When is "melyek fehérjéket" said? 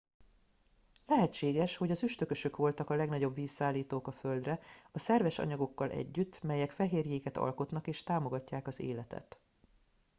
6.41-7.37